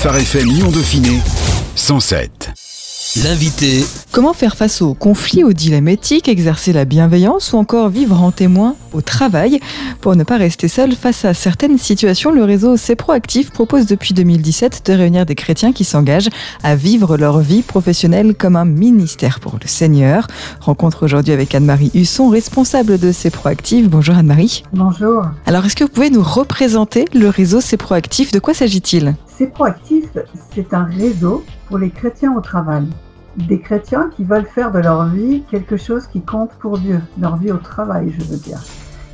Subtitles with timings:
[0.00, 1.20] Phare FM Lyon Dauphiné
[1.76, 3.18] 107.
[3.22, 3.84] L'invité.
[4.12, 8.30] Comment faire face aux conflits, aux dilemmes éthiques, exercer la bienveillance ou encore vivre en
[8.30, 9.60] témoin au travail
[10.00, 14.14] Pour ne pas rester seul face à certaines situations, le réseau C'est Proactif propose depuis
[14.14, 16.30] 2017 de réunir des chrétiens qui s'engagent
[16.62, 20.28] à vivre leur vie professionnelle comme un ministère pour le Seigneur.
[20.62, 23.90] Rencontre aujourd'hui avec Anne-Marie Husson, responsable de C'est Proactif.
[23.90, 24.62] Bonjour Anne-Marie.
[24.72, 25.24] Bonjour.
[25.44, 28.32] Alors est-ce que vous pouvez nous représenter le réseau C'est Proactif?
[28.32, 29.14] De quoi s'agit-il?
[29.40, 30.04] C'est Proactif,
[30.52, 32.86] c'est un réseau pour les chrétiens au travail.
[33.38, 37.38] Des chrétiens qui veulent faire de leur vie quelque chose qui compte pour Dieu, leur
[37.38, 38.62] vie au travail, je veux dire.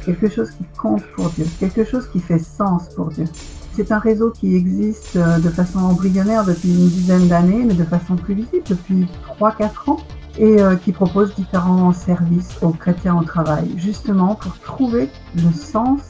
[0.04, 3.26] Quelque chose qui compte pour Dieu, quelque chose qui fait sens pour Dieu.
[3.74, 7.84] C'est un réseau qui existe euh, de façon embryonnaire depuis une dizaine d'années, mais de
[7.84, 9.06] façon plus visible depuis
[9.38, 9.98] 3-4 ans,
[10.38, 16.00] et euh, qui propose différents services aux chrétiens au travail, justement pour trouver le sens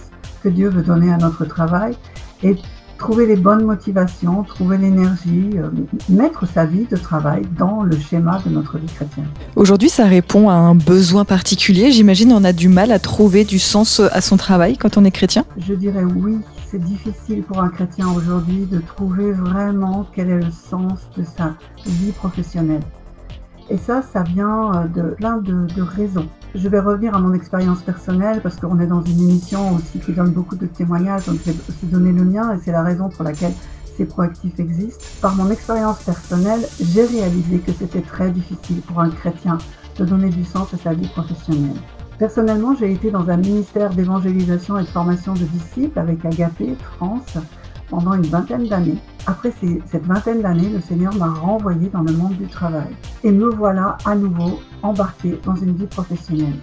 [0.43, 1.99] que Dieu veut donner à notre travail
[2.43, 2.57] et
[2.99, 5.71] trouver les bonnes motivations, trouver l'énergie, euh,
[6.09, 9.27] mettre sa vie de travail dans le schéma de notre vie chrétienne.
[9.55, 11.91] Aujourd'hui, ça répond à un besoin particulier.
[11.91, 15.11] J'imagine on a du mal à trouver du sens à son travail quand on est
[15.11, 16.39] chrétien Je dirais oui.
[16.69, 21.55] C'est difficile pour un chrétien aujourd'hui de trouver vraiment quel est le sens de sa
[21.87, 22.83] vie professionnelle.
[23.71, 26.27] Et ça, ça vient euh, de plein de, de raisons.
[26.57, 30.13] Je vais revenir à mon expérience personnelle parce qu'on est dans une émission aussi qui
[30.13, 33.11] donne beaucoup de témoignages, donc je vais aussi donner le mien et c'est la raison
[33.11, 33.53] pour laquelle
[33.95, 35.05] ces proactifs existent.
[35.21, 39.59] Par mon expérience personnelle, j'ai réalisé que c'était très difficile pour un chrétien
[39.99, 41.77] de donner du sens à sa vie professionnelle.
[42.19, 47.37] Personnellement, j'ai été dans un ministère d'évangélisation et de formation de disciples avec Agapé France
[47.91, 48.99] pendant une vingtaine d'années.
[49.29, 49.53] Après
[49.91, 52.95] cette vingtaine d'années, le Seigneur m'a renvoyé dans le monde du travail.
[53.25, 56.55] Et me voilà à nouveau embarqué dans une vie professionnelle.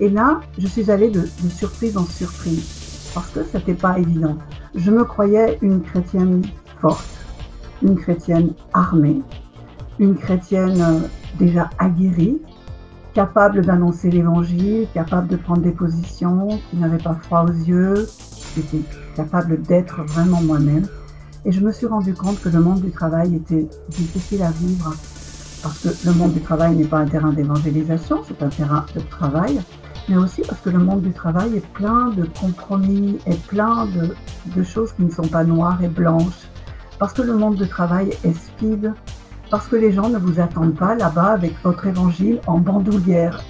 [0.00, 4.38] Et là, je suis allée de, surprise en surprise, parce que ce n'était pas évident.
[4.74, 6.42] Je me croyais une chrétienne
[6.80, 7.08] forte,
[7.82, 9.20] une chrétienne armée,
[9.98, 11.00] une chrétienne euh,
[11.38, 12.38] déjà aguerrie,
[13.12, 18.08] capable d'annoncer l'évangile, capable de prendre des positions, qui n'avait pas froid aux yeux,
[18.54, 18.80] j'étais
[19.14, 20.86] capable d'être vraiment moi-même.
[21.48, 24.92] Et je me suis rendu compte que le monde du travail était difficile à vivre
[25.62, 29.00] parce que le monde du travail n'est pas un terrain d'évangélisation, c'est un terrain de
[29.00, 29.58] travail,
[30.10, 34.62] mais aussi parce que le monde du travail est plein de compromis et plein de,
[34.62, 36.50] choses qui ne sont pas noires et blanches,
[36.98, 38.92] parce que le monde du travail est speed,
[39.50, 43.42] parce que les gens ne vous attendent pas là-bas avec votre évangile en bandoulière.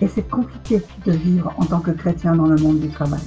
[0.00, 3.20] Et c'est compliqué de vivre en tant que chrétien dans le monde du travail.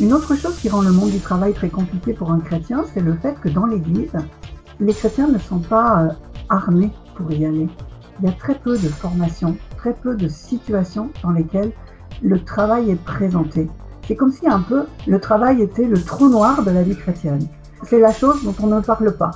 [0.00, 3.00] Une autre chose qui rend le monde du travail très compliqué pour un chrétien, c'est
[3.00, 4.12] le fait que dans l'Église,
[4.78, 6.08] les chrétiens ne sont pas euh,
[6.48, 7.68] armés pour y aller.
[8.20, 11.72] Il y a très peu de formations, très peu de situations dans lesquelles
[12.22, 13.68] le travail est présenté.
[14.06, 17.48] C'est comme si un peu le travail était le trou noir de la vie chrétienne.
[17.82, 19.32] C'est la chose dont on ne parle pas.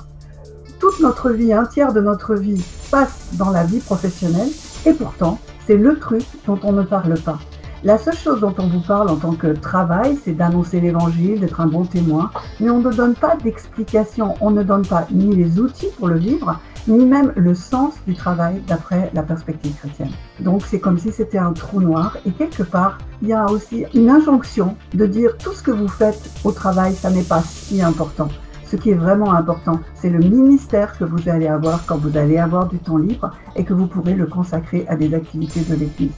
[0.79, 4.49] Toute notre vie, un tiers de notre vie passe dans la vie professionnelle
[4.85, 7.39] et pourtant c'est le truc dont on ne parle pas.
[7.85, 11.59] La seule chose dont on vous parle en tant que travail, c'est d'annoncer l'évangile, d'être
[11.59, 15.59] un bon témoin, mais on ne donne pas d'explication, on ne donne pas ni les
[15.59, 20.11] outils pour le vivre, ni même le sens du travail d'après la perspective chrétienne.
[20.39, 23.83] Donc c'est comme si c'était un trou noir et quelque part, il y a aussi
[23.93, 27.81] une injonction de dire tout ce que vous faites au travail, ça n'est pas si
[27.81, 28.29] important.
[28.65, 32.37] Ce qui est vraiment important, c'est le ministère que vous allez avoir quand vous allez
[32.37, 36.13] avoir du temps libre et que vous pourrez le consacrer à des activités de l'Église.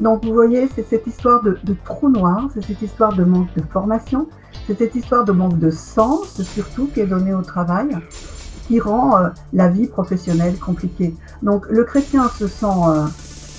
[0.00, 3.62] Donc vous voyez, c'est cette histoire de, trou noir, c'est cette histoire de manque de
[3.62, 4.28] formation,
[4.66, 7.96] c'est cette histoire de manque de sens surtout qui est donné au travail,
[8.66, 11.14] qui rend euh, la vie professionnelle compliquée.
[11.42, 13.06] Donc le chrétien se sent euh,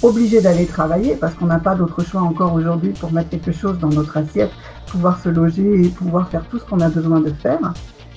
[0.02, 3.80] obligé d'aller travailler parce qu'on n'a pas d'autre choix encore aujourd'hui pour mettre quelque chose
[3.80, 4.52] dans notre assiette,
[4.88, 7.74] pouvoir se loger et pouvoir faire tout ce qu'on a besoin de faire.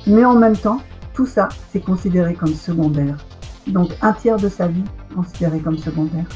[0.07, 0.81] Mais en même temps,
[1.15, 3.17] tout ça, c'est considéré comme secondaire.
[3.67, 4.85] Donc un tiers de sa vie
[5.15, 6.27] considéré comme secondaire.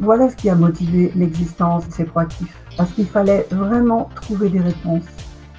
[0.00, 2.56] Voilà ce qui a motivé l'existence de ces proactifs.
[2.76, 5.04] Parce qu'il fallait vraiment trouver des réponses.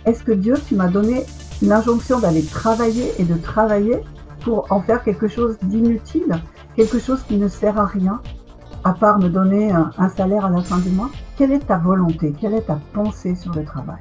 [0.05, 1.25] Est-ce que Dieu, tu m'as donné
[1.61, 3.97] l'injonction d'aller travailler et de travailler
[4.39, 6.39] pour en faire quelque chose d'inutile,
[6.77, 8.21] quelque chose qui ne sert à rien,
[8.85, 11.09] à part me donner un, un, salaire à la fin du mois?
[11.37, 12.33] Quelle est ta volonté?
[12.39, 13.99] Quelle est ta pensée sur le travail?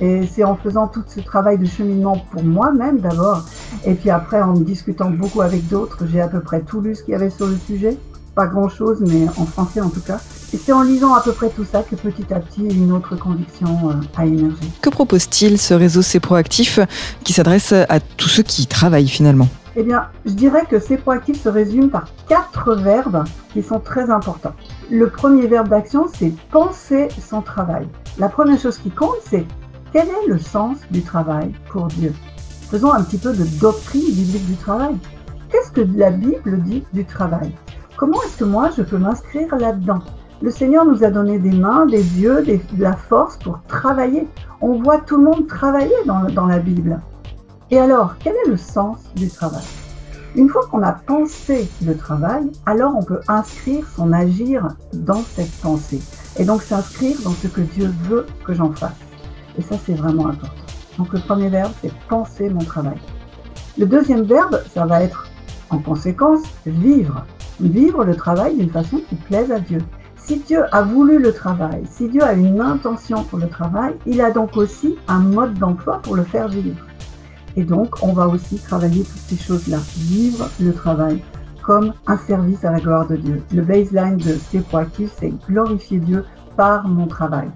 [0.00, 3.46] Et c'est en faisant tout ce travail de cheminement pour moi-même d'abord,
[3.86, 7.02] et puis après en discutant beaucoup avec d'autres, j'ai à peu près tout lu ce
[7.02, 7.96] qu'il y avait sur le sujet
[8.34, 10.20] pas grand chose, mais en français en tout cas.
[10.52, 13.16] Et c'est en lisant à peu près tout ça que petit à petit une autre
[13.16, 14.56] conviction euh, a émergé.
[14.80, 16.78] Que propose-t-il ce réseau C'est Proactif
[17.24, 21.42] qui s'adresse à tous ceux qui travaillent finalement Eh bien, je dirais que C'est Proactif
[21.42, 24.54] se résume par quatre verbes qui sont très importants.
[24.90, 27.88] Le premier verbe d'action, c'est penser son travail.
[28.18, 29.44] La première chose qui compte, c'est
[29.92, 32.12] quel est le sens du travail pour Dieu?
[32.70, 34.96] Faisons un petit peu de doctrine biblique du travail.
[35.50, 37.52] Qu'est-ce que la Bible dit du travail?
[38.04, 40.00] Comment est-ce que moi je peux m'inscrire là-dedans?
[40.42, 44.28] Le Seigneur nous a donné des mains, des yeux, de la force pour travailler.
[44.60, 47.00] On voit tout le monde travailler dans, dans la Bible.
[47.70, 49.64] Et alors, quel est le sens du travail?
[50.36, 55.58] Une fois qu'on a pensé le travail, alors on peut inscrire son agir dans cette
[55.62, 56.02] pensée.
[56.36, 59.00] Et donc s'inscrire dans ce que Dieu veut que j'en fasse.
[59.56, 60.66] Et ça, c'est vraiment important.
[60.98, 62.98] Donc le premier verbe, c'est penser mon travail.
[63.78, 65.26] Le deuxième verbe, ça va être
[65.70, 67.24] en conséquence vivre.
[67.60, 69.78] Vivre le travail d'une façon qui plaise à Dieu.
[70.16, 74.20] Si Dieu a voulu le travail, si Dieu a une intention pour le travail, il
[74.20, 76.84] a donc aussi un mode d'emploi pour le faire vivre.
[77.56, 79.78] Et donc, on va aussi travailler toutes ces choses-là.
[79.96, 81.22] Vivre le travail
[81.62, 83.42] comme un service à la gloire de Dieu.
[83.54, 86.24] Le baseline de ces proactifs, c'est glorifier Dieu
[86.56, 87.48] par mon travail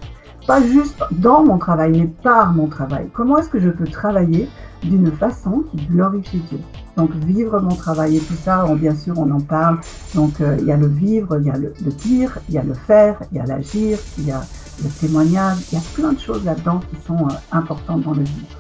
[0.49, 3.11] pas juste dans mon travail, mais par mon travail.
[3.13, 4.49] Comment est-ce que je peux travailler
[4.83, 6.61] d'une façon qui glorifie Dieu
[6.97, 9.79] Donc vivre mon travail et tout ça, bien sûr, on en parle.
[10.15, 12.63] Donc euh, il y a le vivre, il y a le, dire, il y a
[12.63, 14.41] le faire, il y a l'agir, il y a
[14.83, 18.23] le témoignage, il y a plein de choses là-dedans qui sont euh, importantes dans le
[18.23, 18.59] vivre.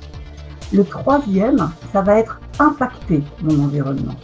[0.73, 4.14] Le troisième, ça va être impacter mon environnement.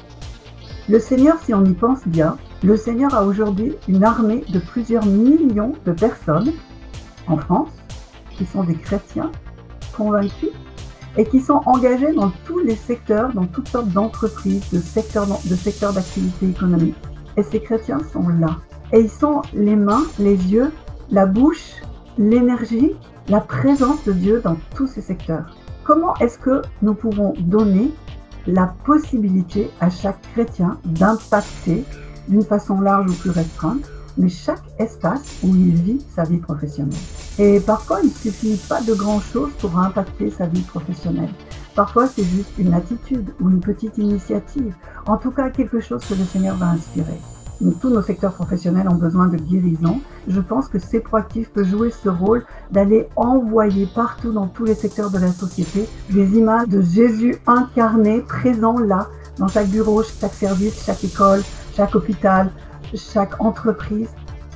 [0.88, 5.06] Le Seigneur, si on y pense bien, le Seigneur a aujourd'hui une armée de plusieurs
[5.06, 6.52] millions de personnes
[7.26, 7.70] en France,
[8.36, 9.30] qui sont des chrétiens
[9.96, 10.50] convaincus
[11.16, 15.54] et qui sont engagés dans tous les secteurs, dans toutes sortes d'entreprises, de secteurs de
[15.54, 16.96] secteurs d'activité économique.
[17.36, 18.58] Et ces chrétiens sont là.
[18.92, 20.70] Et ils sont les mains, les yeux,
[21.10, 21.74] la bouche,
[22.18, 22.92] l'énergie,
[23.28, 25.56] la présence de Dieu dans tous ces secteurs.
[25.84, 27.90] Comment est-ce que nous pouvons donner
[28.46, 31.84] la possibilité à chaque chrétien d'impacter
[32.28, 36.94] d'une façon large ou plus restreinte mais chaque espace où il vit sa vie professionnelle?
[37.38, 41.30] Et parfois, il ne suffit pas de grand-chose pour impacter sa vie professionnelle.
[41.74, 44.74] Parfois, c'est juste une attitude ou une petite initiative.
[45.06, 47.20] En tout cas, quelque chose que le Seigneur va inspirer.
[47.80, 50.00] tous nos secteurs professionnels ont besoin de guérison.
[50.28, 54.74] Je pense que c'est proactif peut jouer ce rôle d'aller envoyer partout dans tous les
[54.74, 59.08] secteurs de la société des images de Jésus incarné, présent là,
[59.38, 61.42] dans chaque bureau, chaque service, chaque école,
[61.74, 62.52] chaque hôpital,
[62.94, 64.08] chaque entreprise,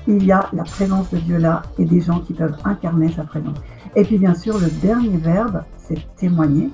[0.08, 3.24] il y a la présence de Dieu là et des gens qui peuvent incarner sa
[3.24, 3.58] présence.
[3.94, 6.70] Et puis bien sûr, le dernier verbe, c'est témoigner,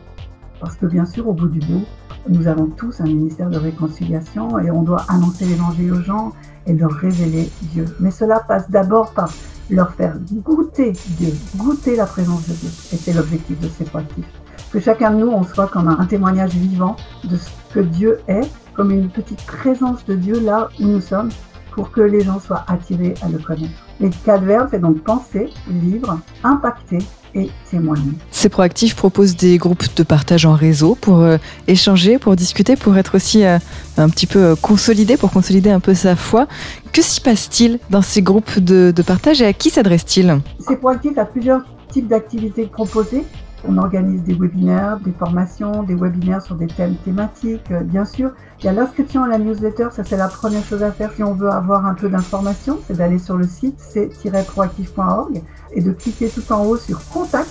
[0.60, 1.84] parce que bien sûr, au bout du bout,
[2.28, 6.32] nous avons tous un ministère de réconciliation et on doit annoncer l'évangile aux gens
[6.66, 7.84] et leur révéler Dieu.
[7.98, 9.28] Mais cela passe d'abord par
[9.68, 12.68] leur faire goûter Dieu, goûter la présence de Dieu.
[12.92, 14.30] Et c'est l'objectif de ces proactifs.
[14.72, 18.48] Que chacun de nous, on soit comme un témoignage vivant de ce que Dieu est,
[18.74, 21.30] comme une petite présence de Dieu là où nous sommes,
[21.74, 23.72] pour que les gens soient attirés à le connaître.
[24.00, 26.98] Les quatre verbes, c'est donc penser, vivre, impacter
[27.34, 28.12] et témoigner.
[28.30, 31.36] Ces proactifs proposent des groupes de partage en réseau pour euh,
[31.66, 33.58] échanger, pour discuter, pour être aussi euh,
[33.96, 36.46] un petit peu euh, consolidé, pour consolider un peu sa foi.
[36.92, 41.18] Que s'y passe-t-il dans ces groupes de, de partage et à qui s'adressent-ils Ces proactifs
[41.18, 43.24] a plusieurs types d'activités proposées.
[43.66, 47.70] On organise des webinaires, des formations, des webinaires sur des thèmes thématiques.
[47.70, 50.82] Euh, bien sûr, il y a l'inscription à la newsletter, ça c'est la première chose
[50.82, 55.42] à faire si on veut avoir un peu d'informations, c'est d'aller sur le site c-proactif.org
[55.72, 57.48] et de cliquer tout en haut sur Contact.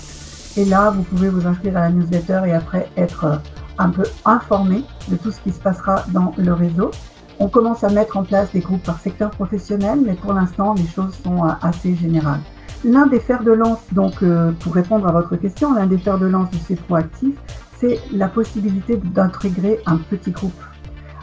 [0.56, 3.36] Et là, vous pouvez vous inscrire à la newsletter et après être euh,
[3.80, 6.92] un peu informé de tout ce qui se passera dans le réseau.
[7.40, 10.85] On commence à mettre en place des groupes par secteur professionnel, mais pour l'instant, les
[10.85, 12.42] choses sont euh, assez générales.
[12.85, 16.19] L'un des fers de lance, donc euh, pour répondre à votre question, l'un des fers
[16.19, 17.37] de lance de ces proactifs,
[17.80, 20.61] c'est la possibilité d'intégrer un petit groupe.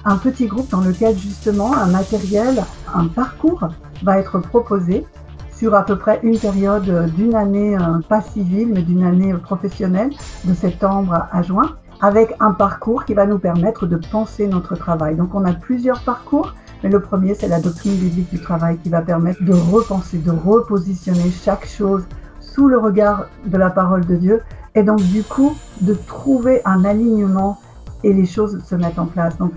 [0.07, 2.65] Un petit groupe dans lequel justement un matériel,
[2.95, 3.69] un parcours
[4.03, 5.05] va être proposé
[5.53, 10.13] sur à peu près une période d'une année, euh, pas civile, mais d'une année professionnelle,
[10.47, 15.17] de septembre à juin, avec un parcours qui va nous permettre de penser notre travail.
[15.17, 18.89] Donc on a plusieurs parcours mais le premier, c'est la doctrine biblique du travail qui
[18.89, 22.05] va permettre de repenser, de repositionner chaque chose
[22.41, 24.41] sous le regard de la parole de Dieu.
[24.75, 27.59] Et donc, du coup, de trouver un alignement
[28.03, 29.37] et les choses se mettent en place.
[29.39, 29.53] Donc,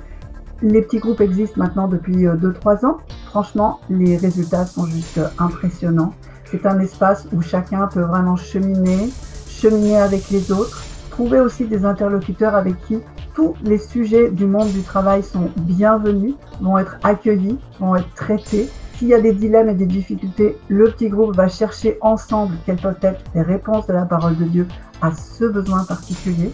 [0.62, 2.98] les petits groupes existent maintenant depuis 2-3 euh, ans.
[3.28, 6.14] Franchement, les résultats sont juste impressionnants.
[6.46, 9.10] C'est un espace où chacun peut vraiment cheminer,
[9.48, 13.00] cheminer avec les autres, trouver aussi des interlocuteurs avec qui
[13.34, 18.70] tous les sujets du monde du travail sont bienvenus, vont être accueillis, vont être traités.
[18.98, 22.80] S'il y a des dilemmes et des difficultés, le petit groupe va chercher ensemble quelles
[22.80, 24.68] peuvent être les réponses de la parole de Dieu
[25.02, 26.52] à ce besoin particulier.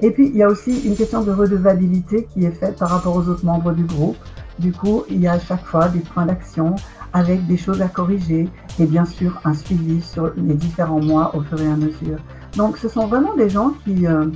[0.00, 3.14] Et puis, il y a aussi une question de redevabilité qui est faite par rapport
[3.16, 4.16] aux autres membres du groupe.
[4.58, 6.74] Du coup, il y a à chaque fois des points d'action
[7.12, 8.48] avec des choses à corriger
[8.80, 12.18] et bien sûr un suivi sur les différents mois au fur et à mesure.
[12.56, 14.26] Donc, ce sont vraiment des gens qui, euh,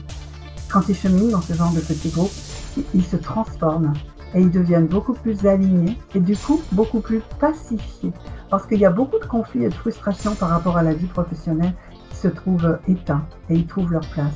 [0.70, 2.32] quand ils cheminent dans ce genre de petits groupes,
[2.94, 3.92] ils se transforment
[4.34, 8.12] et ils deviennent beaucoup plus alignés et du coup beaucoup plus pacifiés.
[8.50, 11.06] Parce qu'il y a beaucoup de conflits et de frustrations par rapport à la vie
[11.06, 11.74] professionnelle
[12.10, 14.34] qui se trouvent éteints et ils trouvent leur place.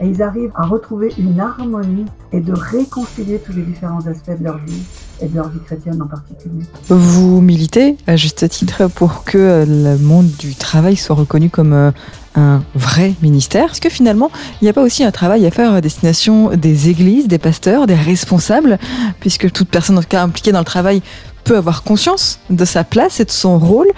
[0.00, 4.42] Et ils arrivent à retrouver une harmonie et de réconcilier tous les différents aspects de
[4.42, 4.82] leur vie
[5.20, 6.64] et de leur vie chrétienne en particulier.
[6.88, 11.92] Vous militez à juste titre pour que le monde du travail soit reconnu comme euh,
[12.34, 15.72] un vrai ministère Est-ce que finalement, il n'y a pas aussi un travail à faire
[15.72, 18.78] à destination des églises, des pasteurs, des responsables,
[19.20, 21.02] puisque toute personne en tout cas impliquée dans le travail
[21.44, 23.88] peut avoir conscience de sa place et de son rôle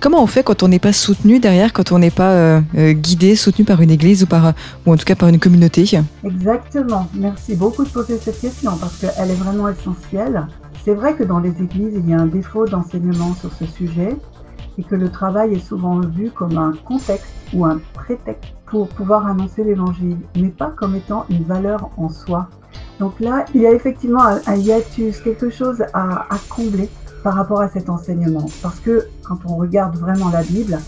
[0.00, 2.92] Comment on fait quand on n'est pas soutenu derrière, quand on n'est pas euh, euh,
[2.92, 4.54] guidé, soutenu par une église ou, par,
[4.86, 5.84] ou en tout cas par une communauté?
[6.24, 7.06] Exactement.
[7.12, 10.46] Merci beaucoup de poser cette question parce qu'elle est vraiment essentielle.
[10.86, 14.16] C'est vrai que dans les églises, il y a un défaut d'enseignement sur ce sujet
[14.78, 19.26] et que le travail est souvent vu comme un contexte ou un prétexte pour pouvoir
[19.26, 22.48] annoncer l'évangile, mais pas comme étant une valeur en soi.
[22.98, 26.88] Donc là, il y a effectivement un hiatus, quelque chose à, à combler
[27.22, 28.46] par rapport à cet enseignement.
[28.62, 30.78] Parce que quand on regarde vraiment la Bible,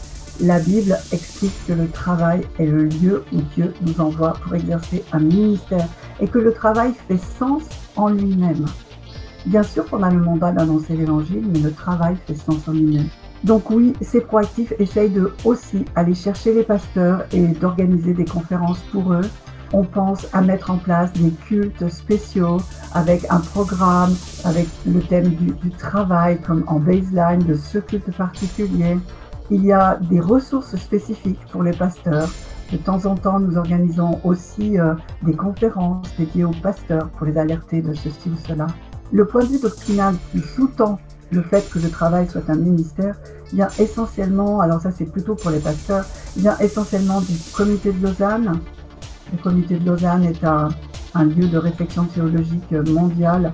[0.40, 5.04] la Bible explique que le travail est le lieu où Dieu nous envoie pour exercer
[5.12, 5.88] un ministère
[6.20, 7.62] et que le travail fait sens
[7.96, 8.66] en lui-même.
[9.46, 13.08] Bien sûr qu'on a le mandat d'annoncer l'évangile, mais le travail fait sens en lui-même.
[13.44, 18.80] Donc oui, ces proactifs essayent de aussi aller chercher les pasteurs et d'organiser des conférences
[18.92, 19.28] pour eux.
[19.72, 22.58] On pense à mettre en place des cultes spéciaux
[22.92, 28.99] avec un programme, avec le thème du, travail comme en baseline de ce culte particulier.
[29.50, 32.28] Il y a des ressources spécifiques pour les pasteurs.
[32.70, 37.37] De temps en temps, nous organisons aussi euh, des conférences dédiées aux pasteurs pour les
[37.37, 38.68] alerter de ceci ou cela.
[39.11, 40.99] Le point de vue doctrinal qui sous-tend
[41.32, 43.16] le fait que le travail soit un ministère
[43.52, 46.04] vient essentiellement, alors ça c'est plutôt pour les pasteurs,
[46.36, 48.60] vient essentiellement du comité de Lausanne.
[49.32, 50.68] Le comité de Lausanne est un,
[51.24, 53.52] lieu de réflexion théologique mondiale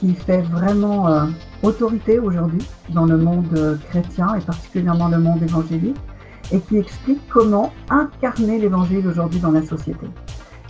[0.00, 1.26] qui fait vraiment euh,
[1.62, 5.96] autorité aujourd'hui dans le monde chrétien et particulièrement le monde évangélique
[6.50, 10.06] et qui explique comment incarner l'évangile aujourd'hui dans la société.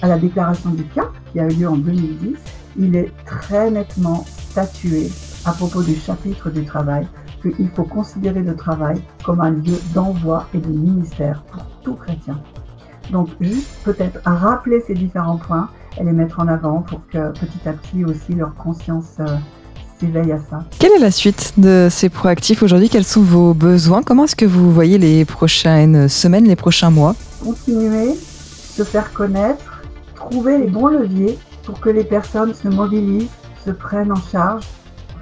[0.02, 2.36] À la déclaration du CAP qui a eu lieu en 2010,
[2.78, 5.10] il est très nettement statué
[5.44, 7.06] à propos du chapitre du travail
[7.42, 12.40] qu'il faut considérer le travail comme un lieu d'envoi et de ministère pour tout chrétien.
[13.10, 15.68] Donc juste peut-être à rappeler ces différents points
[16.00, 19.26] et les mettre en avant pour que petit à petit aussi leur conscience euh,
[19.98, 20.64] s'éveille à ça.
[20.78, 22.88] Quelle est la suite de ces proactifs aujourd'hui?
[22.88, 24.02] Quels sont vos besoins?
[24.02, 27.14] Comment est-ce que vous voyez les prochaines semaines, les prochains mois?
[27.44, 29.82] Continuer, se faire connaître,
[30.14, 33.28] trouver les bons leviers pour que les personnes se mobilisent,
[33.64, 34.64] se prennent en charge,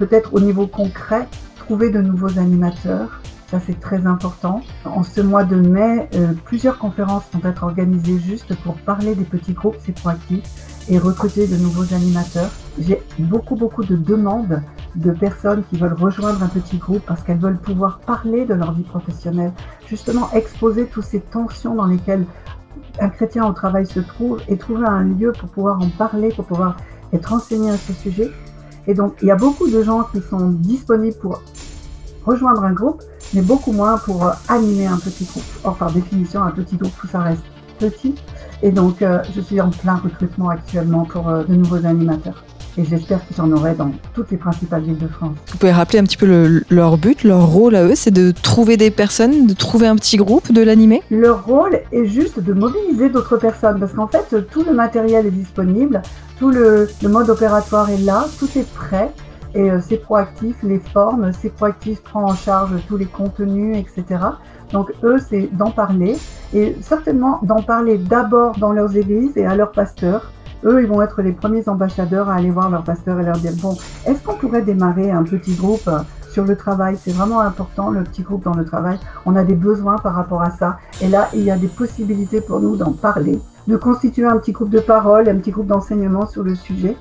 [0.01, 1.27] peut-être au niveau concret,
[1.57, 3.21] trouver de nouveaux animateurs.
[3.51, 4.61] Ça, c'est très important.
[4.83, 9.25] En ce mois de mai, euh, plusieurs conférences vont être organisées juste pour parler des
[9.25, 10.41] petits groupes, c'est proactif,
[10.89, 12.49] et recruter de nouveaux animateurs.
[12.79, 14.63] J'ai beaucoup, beaucoup de demandes
[14.95, 18.71] de personnes qui veulent rejoindre un petit groupe parce qu'elles veulent pouvoir parler de leur
[18.71, 19.51] vie professionnelle,
[19.87, 22.25] justement exposer toutes ces tensions dans lesquelles
[22.99, 26.45] un chrétien au travail se trouve et trouver un lieu pour pouvoir en parler, pour
[26.45, 26.77] pouvoir
[27.13, 28.31] être enseigné à ce sujet.
[28.87, 31.41] Et donc, il y a beaucoup de gens qui sont disponibles pour
[32.25, 33.01] rejoindre un groupe,
[33.33, 35.43] mais beaucoup moins pour euh, animer un petit groupe.
[35.63, 37.43] Or, par définition, un petit groupe, tout ça reste
[37.79, 38.15] petit.
[38.61, 42.43] Et donc, euh, je suis en plein recrutement actuellement pour euh, de nouveaux animateurs.
[42.77, 45.35] Et j'espère que j'en aurai dans toutes les principales villes de France.
[45.47, 48.77] Vous pouvez rappeler un petit peu leur but, leur rôle à eux, c'est de trouver
[48.77, 51.01] des personnes, de trouver un petit groupe, de l'animer?
[51.11, 55.31] Leur rôle est juste de mobiliser d'autres personnes, parce qu'en fait, tout le matériel est
[55.31, 56.01] disponible,
[56.39, 59.11] tout le, mode opératoire est là, tout est prêt.
[59.53, 64.21] Et euh, c'est proactif, les formes, c'est proactif prend en charge tous les contenus, etc.
[64.71, 66.15] Donc eux, c'est d'en parler
[66.53, 70.31] et certainement d'en parler d'abord dans leurs églises et à leurs pasteurs.
[70.63, 73.53] Eux, ils vont être les premiers ambassadeurs à aller voir leurs pasteurs et leur dire,
[73.61, 75.99] bon, est-ce qu'on pourrait démarrer un petit groupe euh,
[76.29, 76.97] sur le travail?
[77.01, 78.99] C'est vraiment important, le petit groupe dans le travail.
[79.25, 80.77] On a des besoins par rapport à ça.
[81.01, 84.51] Et là, il y a des possibilités pour nous d'en parler de constituer un petit
[84.51, 86.97] groupe de parole, un petit groupe d'enseignement sur le sujet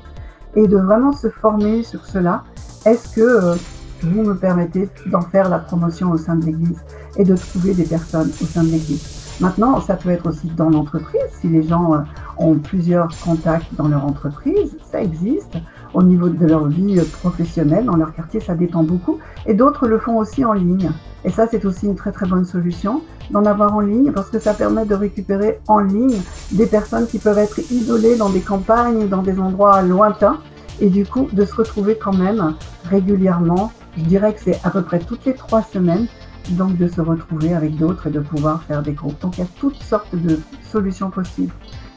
[0.54, 2.44] et de vraiment se former sur cela.
[2.84, 3.54] Est-ce que euh,
[4.02, 6.80] vous me permettez d'en faire la promotion au sein de l'Église
[7.16, 9.19] et de trouver des personnes au sein de l'Église?
[9.40, 11.20] Maintenant, ça peut être aussi dans l'entreprise.
[11.40, 11.98] Si les gens euh,
[12.36, 15.56] ont plusieurs contacts dans leur entreprise, ça existe.
[15.94, 19.18] Au niveau de leur vie euh, professionnelle, dans leur quartier, ça dépend beaucoup.
[19.46, 20.90] Et d'autres le font aussi en ligne.
[21.24, 24.38] Et ça, c'est aussi une très très bonne solution d'en avoir en ligne parce que
[24.38, 26.20] ça permet de récupérer en ligne
[26.52, 30.38] des personnes qui peuvent être isolées dans des campagnes, dans des endroits lointains
[30.80, 32.54] et du coup de se retrouver quand même
[32.88, 33.72] régulièrement.
[33.96, 36.06] Je dirais que c'est à peu près toutes les trois semaines
[36.54, 39.20] donc de se retrouver avec d'autres et de pouvoir faire des groupes.
[39.20, 41.52] Donc il y a toutes sortes de solutions possibles.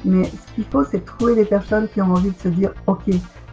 [0.06, 3.04] Mais ce qu'il faut, c'est trouver des personnes qui ont envie de se dire, OK,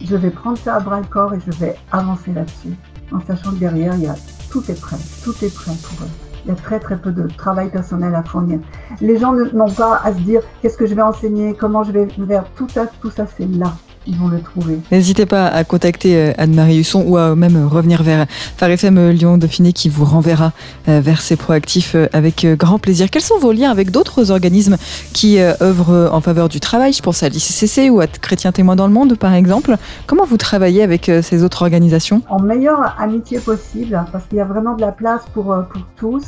[0.01, 2.75] je vais prendre ça à bras le corps et je vais avancer là-dessus.
[3.11, 4.15] En sachant que derrière, il y a,
[4.49, 6.09] tout est prêt, tout est prêt pour eux.
[6.45, 8.59] Il y a très très peu de travail personnel à fournir.
[8.99, 12.07] Les gens n'ont pas à se dire qu'est-ce que je vais enseigner, comment je vais
[12.27, 12.45] faire?
[12.55, 13.73] Tout ça, tout ça c'est là
[14.07, 14.79] ils vont le trouver.
[14.91, 19.11] N'hésitez pas à contacter euh, Anne-Marie Husson ou à même revenir vers Phare FM euh,
[19.11, 20.51] Lyon Dauphiné qui vous renverra
[20.87, 23.09] euh, vers ces proactifs avec grand plaisir.
[23.09, 24.77] Quels sont vos liens avec d'autres organismes
[25.13, 26.93] qui œuvrent en faveur du travail?
[26.93, 29.75] Je pense à l'ICCC ou à Chrétien Témoin dans le Monde par exemple.
[30.07, 32.21] Comment vous travaillez avec ces autres organisations?
[32.29, 36.23] En meilleure amitié possible parce qu'il y a vraiment de la place pour, pour tous.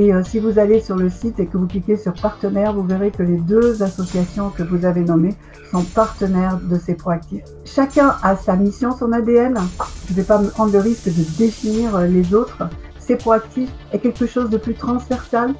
[0.00, 3.10] Et si vous allez sur le site et que vous cliquez sur partenaires, vous verrez
[3.10, 5.34] que les deux associations que vous avez nommées
[5.72, 7.42] sont partenaires de ces proactifs.
[7.64, 9.58] Chacun a sa mission, son ADN.
[10.06, 12.68] Je ne vais pas prendre le risque de définir euh, les autres.
[13.00, 15.52] Ces proactifs est quelque chose de plus transversal.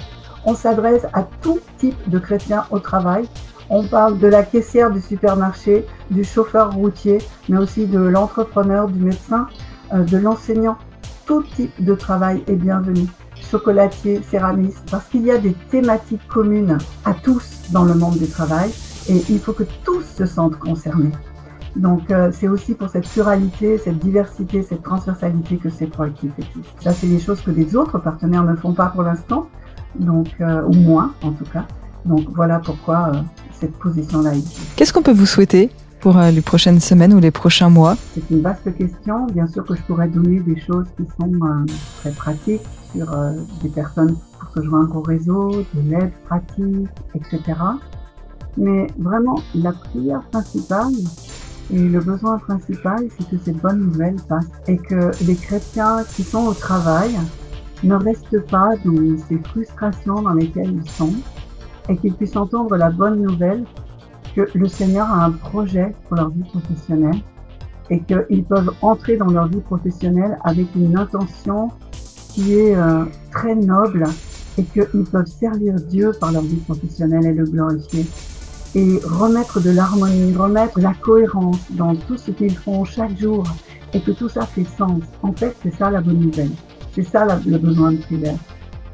[0.45, 3.29] On s'adresse à tout type de chrétiens au travail.
[3.71, 7.19] On parle de la caissière du supermarché, du chauffeur routier,
[7.49, 9.49] mais aussi de l'entrepreneur, du médecin,
[9.93, 10.79] euh, de l'enseignant.
[11.27, 13.09] Tout type de travail est bienvenu
[13.51, 18.27] chocolatier, céramiste, parce qu'il y a des thématiques communes à tous dans le monde du
[18.27, 18.71] travail
[19.09, 21.13] et il faut que tous se sentent concernés.
[21.77, 26.73] Donc euh, c'est aussi pour cette pluralité, cette diversité, cette transversalité que ces proactifs existent.
[26.81, 29.47] Ça, c'est des choses que les autres partenaires ne font pas pour l'instant,
[29.99, 31.67] donc euh, ou moins en tout cas.
[32.05, 33.21] Donc voilà pourquoi euh,
[33.53, 34.61] cette position-là existe.
[34.77, 37.97] Qu'est-ce qu'on peut vous souhaiter pour les prochaines semaines ou les prochains mois?
[38.15, 39.27] C'est une vaste question.
[39.27, 41.31] Bien sûr que je pourrais donner des choses qui sont
[42.01, 43.07] très pratiques sur
[43.63, 47.43] des personnes pour se joindre au réseau, de l'aide pratique, etc.
[48.57, 50.95] Mais vraiment, la prière principale
[51.71, 56.23] et le besoin principal, c'est que cette bonne nouvelle passe et que les chrétiens qui
[56.23, 57.15] sont au travail
[57.85, 61.13] ne restent pas dans ces frustrations dans lesquelles ils sont
[61.89, 63.65] et qu'ils puissent entendre la bonne nouvelle
[64.35, 67.21] que le Seigneur a un projet pour leur vie professionnelle
[67.91, 71.69] et qu'ils peuvent entrer dans leur vie professionnelle avec une intention
[72.29, 74.05] qui est euh, très noble
[74.57, 78.07] et qu'ils peuvent servir Dieu par leur vie professionnelle et le glorifier
[78.75, 83.45] et remettre de l'harmonie, remettre la cohérence dans tout ce qu'ils font chaque jour
[83.95, 85.03] et que tout ça fait sens.
[85.23, 86.51] En fait, c'est ça la bonne nouvelle.
[86.93, 88.37] C'est ça le besoin de prière.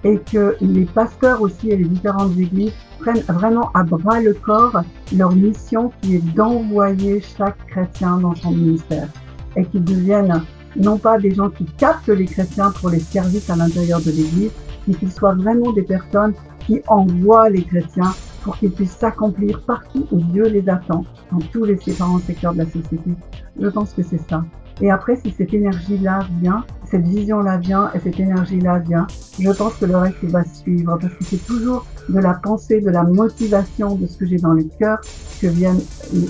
[0.04, 4.82] Et que les pasteurs aussi et les différentes églises prennent vraiment à bras le corps
[5.16, 9.08] leur mission qui est d'envoyer chaque chrétien dans son ministère
[9.56, 10.42] et qu'ils deviennent
[10.76, 14.50] non pas des gens qui captent les chrétiens pour les services à l'intérieur de l'église,
[14.86, 16.34] mais qu'ils soient vraiment des personnes
[16.66, 21.64] qui envoient les chrétiens pour qu'ils puissent s'accomplir partout où Dieu les attend, dans tous
[21.64, 23.10] les différents secteurs de la société.
[23.58, 24.44] Je pense que c'est ça.
[24.80, 29.06] Et après, si cette énergie-là vient, cette vision-là vient et cette énergie-là vient,
[29.38, 32.90] je pense que le reste va suivre parce que c'est toujours de la pensée, de
[32.90, 34.98] la motivation de ce que j'ai dans le cœur
[35.40, 35.80] que viennent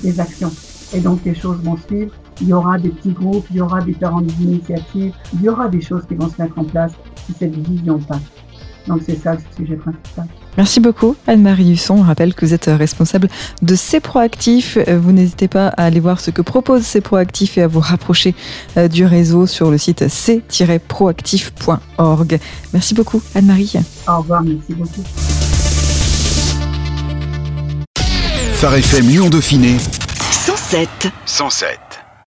[0.03, 0.53] les actions.
[0.95, 2.13] Et donc les choses vont suivre.
[2.41, 5.81] Il y aura des petits groupes, il y aura différentes initiatives, il y aura des
[5.81, 6.93] choses qui vont se mettre en place
[7.27, 8.21] si cette vision passe.
[8.87, 10.27] Donc c'est ça le sujet principal.
[10.57, 11.97] Merci beaucoup Anne-Marie Husson.
[11.99, 13.31] On rappelle que vous êtes responsable
[13.63, 14.77] de C'est Proactif.
[14.89, 18.35] Vous n'hésitez pas à aller voir ce que propose C'est Proactif et à vous rapprocher
[18.77, 22.39] euh, du réseau sur le site c-proactif.org.
[22.73, 23.73] Merci beaucoup Anne-Marie.
[24.07, 25.03] Au revoir, merci beaucoup.
[28.53, 29.79] Phare FM Lyon Dauphiné
[30.31, 31.84] 107 107